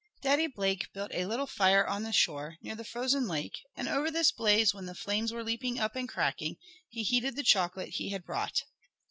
Daddy 0.23 0.47
Blake 0.47 0.91
built 0.93 1.11
a 1.13 1.27
little 1.27 1.45
fire 1.45 1.85
on 1.85 2.01
the 2.01 2.11
shore, 2.11 2.57
near 2.63 2.73
the 2.73 2.83
frozen 2.83 3.27
lake, 3.27 3.59
and 3.77 3.87
over 3.87 4.09
this 4.09 4.31
blaze, 4.31 4.73
when 4.73 4.87
the 4.87 4.95
flames 4.95 5.31
were 5.31 5.43
leaping 5.43 5.77
up, 5.79 5.95
and 5.95 6.09
cracking, 6.09 6.55
he 6.89 7.03
heated 7.03 7.35
the 7.35 7.43
chocolate 7.43 7.89
he 7.89 8.09
had 8.09 8.25
brought. 8.25 8.63